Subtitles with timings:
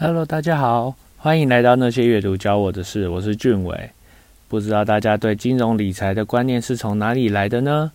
[0.00, 3.90] Hello，大家好，欢迎来到那些阅读教我的事，我是俊伟。
[4.46, 7.90] 不知道大家对金融理财的观念是从哪里来的呢？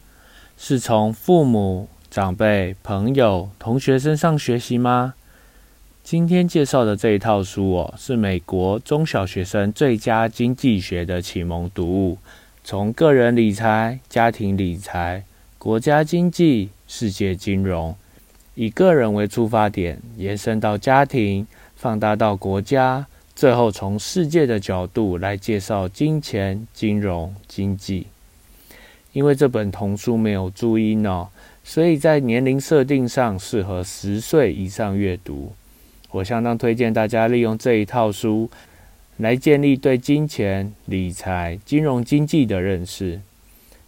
[0.58, 5.14] 是从父母、长辈、朋友、同学身上学习吗？
[6.04, 12.18] 今天介绍的这一套书哦，是美国中小学生最佳经济学的启蒙读物，
[12.66, 15.24] 从个人理财、家庭理财、
[15.58, 17.96] 国家经济、世界金融，
[18.56, 21.48] 以个人为出发点，延伸到家庭。
[21.84, 23.06] 放大到国家，
[23.36, 28.08] 最后从世界的角度来介绍金钱、金融、经济。
[29.12, 31.28] 因为这本童书没有注音哦，
[31.62, 35.52] 所以在年龄设定上适合十岁以上阅读。
[36.12, 38.50] 我相当推荐大家利用这一套书
[39.18, 43.20] 来建立对金钱、理财、金融经济的认识。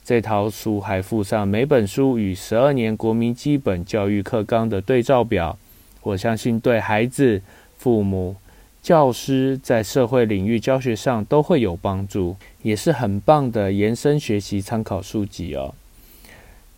[0.03, 5.57] 这套书还附上每本书与十二年国民基本教育课纲的对照表。
[6.01, 7.41] 我相信对孩子。
[7.85, 8.35] 父母、
[8.81, 15.75] 教师在社会领域教学上都会有帮助，也是很棒的延伸学习参考书籍哦。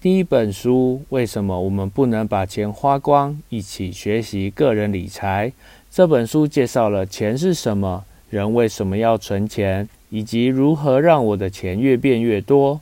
[0.02, 3.42] 第一本书，为什么我们不能把钱花光？
[3.48, 5.54] 一起学习个人理财。
[5.90, 12.82] 这本书介绍了钱是什么，人为什么要存钱，以及如何让我的钱越变越多。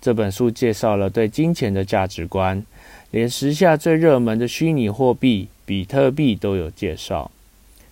[0.00, 2.64] 这本书介绍了对金钱的价值观，
[3.10, 7.32] 连时下最热门的虚拟货币比特币都有介绍。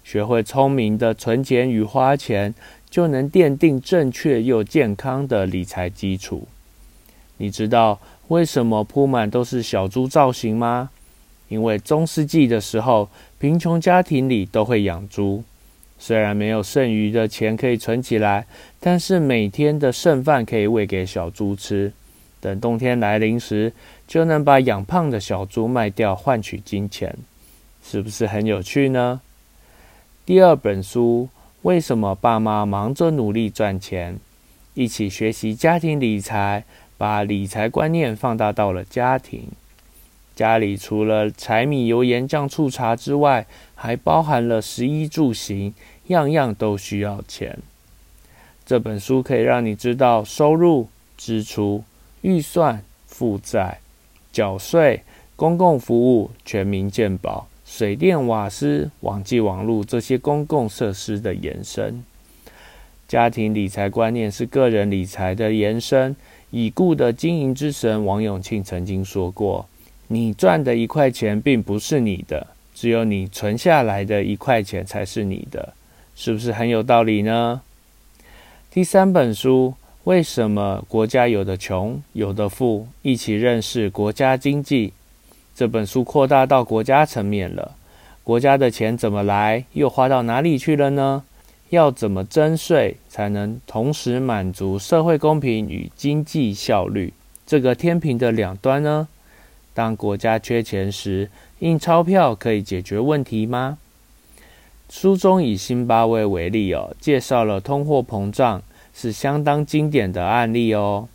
[0.05, 2.55] 学会聪明的存钱与花钱，
[2.89, 6.47] 就能奠定正确又健康的理财基础。
[7.39, 10.91] 你知道为什么铺满都是小猪造型吗？
[11.49, 15.43] 因为中世纪的时候，贫穷家庭里都会养猪。
[15.99, 18.47] 虽然没有剩余的钱可以存起来，
[18.81, 21.93] 但是每天的剩饭可以喂给小猪吃。
[22.41, 23.73] 等冬天来临时，
[24.07, 27.17] 就能把养胖的小猪卖掉换取金钱，
[27.83, 29.21] 是不是很有趣呢？
[30.27, 31.29] 第二本书，
[31.61, 34.19] 为什么爸妈忙着努力赚钱？
[34.73, 36.65] 一起学习家庭理财，
[36.97, 39.49] 把理财观念放大到了家庭。
[40.35, 45.75] 家里除了柴米油盐酱醋茶之外，还包含了食衣住行，
[46.07, 47.59] 样样都需要钱。
[48.65, 51.85] 这本书可以让你知道收入、支出、
[52.23, 53.81] 预算、负债、
[54.33, 55.03] 缴税、
[55.37, 57.47] 公共服务、全民健保。
[57.77, 62.05] 水电、瓦斯、网际网络这些公共设施的延伸，
[63.09, 66.15] 家庭理财观念是个人理财的延伸。
[66.53, 69.69] 已故的经营之神王永庆曾经说过
[70.07, 72.47] ：“你赚的一块钱并不是你的，
[72.77, 75.75] 只有你存下来的一块钱才是你的。”
[76.15, 77.61] 是不是很有道理呢？
[78.71, 79.75] 第三本书，
[80.05, 82.87] 为什么国家有的穷，有的富？
[83.03, 84.93] 一起认识国家经济。
[85.55, 87.77] 这本书扩大到国家层面了，
[88.23, 91.23] 国家的钱怎么来，又花到哪里去了呢？
[91.71, 97.13] 要怎么征税才能同时满足社会公平与经济效率
[97.47, 99.09] 这个天平的两端呢？
[99.73, 103.79] 当国家缺钱时，印钞票可以解决问题吗？
[104.89, 108.63] 书中以新巴威为例哦，介绍了通货膨胀
[108.93, 111.09] 是相当经典的案例哦。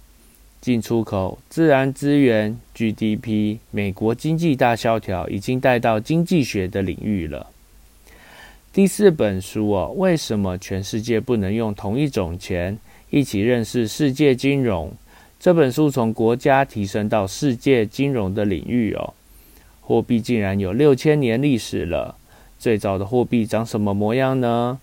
[0.62, 7.48] 进出口、自然资源、GDP、美国经济大萧条已经带到经济学的领域了。
[8.72, 12.78] 第四本书哦，为什么全世界不能用同一种钱？
[13.10, 14.92] 一起认识世界金融。
[15.40, 19.14] 这本书从国家提升到世界金融的领域哦。
[19.82, 22.16] 货币竟然有六千年历史了。
[22.60, 24.80] 最早的货币长什么模样呢？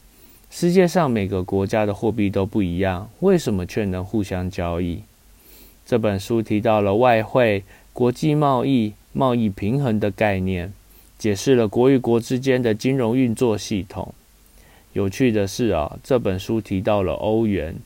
[0.50, 5.02] 世界上每个国家的货币都不一样，为什么却能互相交易？
[5.86, 10.72] 这本书提到了外汇、国际贸易、贸易平衡的概念，
[11.16, 14.12] 解释了国与国之间的金融运作系统。
[14.94, 17.76] 有趣的是啊，这本书提到了欧元。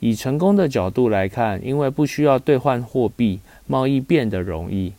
[0.00, 4.92] 以成功的角度来看，因为不需要兑换货币，贸易变得容易，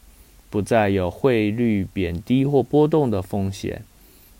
[0.50, 3.84] 不再有汇率贬低或波动的风险。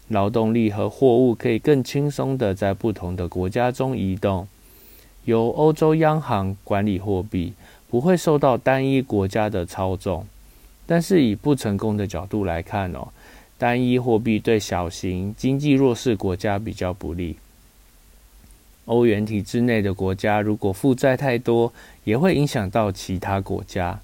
[0.08, 4.48] 劳动力和货物可以更轻松地在不同的国家中移动。
[5.26, 7.54] 由欧洲央行管理货币。
[7.92, 10.26] 不会受到单一国家的操纵，
[10.86, 13.10] 但是以不成功的角度来看哦，
[13.58, 17.36] 单一货币对小型经济弱势国家比较不利。
[18.86, 21.74] 欧元体制内的国家如果负债太多，
[22.06, 24.00] 也会影响到其他国家，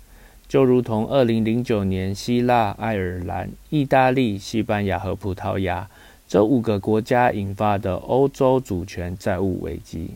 [0.49, 5.89] 就如同二零零九年希腊、爱尔兰、意大利、西班牙和葡萄牙
[6.27, 10.09] 这五个国家引发的欧洲主权债务危机。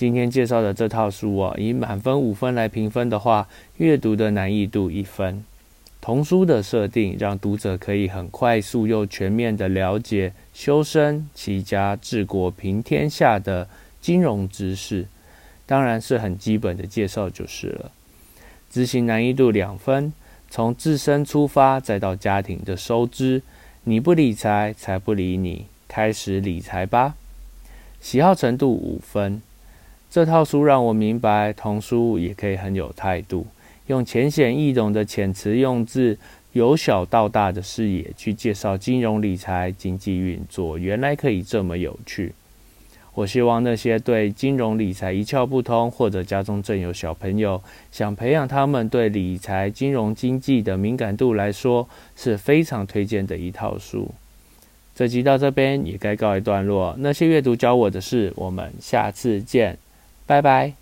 [0.00, 5.44] 今天介绍的这套书哦，以满分五分来评分的话，阅读的难易度一分，
[6.00, 13.68] 童书的设定让读者可以很快速又全面的了解修身齐家治国平天下的
[14.00, 15.06] 金融知识，
[15.66, 17.92] 当然是很基本的介绍就是了。
[18.70, 20.14] 执行难易度两分，
[20.48, 23.42] 从自身出发，再到家庭的收支，
[23.84, 27.16] 你不理财，财不理你，开始理财吧。
[28.00, 29.42] 喜好程度五分，
[30.10, 33.46] 这套书让我明白，童书也可以很有态度，
[33.86, 36.18] 用浅显易懂的遣词用字，
[36.52, 42.32] 由小到大的视野去介绍金融理财、经济运作，原来可以这么有趣。
[43.14, 47.62] 我希望那些对金融理财一窍不通，或者家中正有小朋友，
[47.92, 54.10] 想培养他们对理财、金融经济的敏感度来说，是非常推荐的一套书。
[54.92, 56.96] 这集到这边也该告一段落。
[56.98, 59.78] 那些阅读教我的事，我们下次见，
[60.30, 60.79] 拜拜。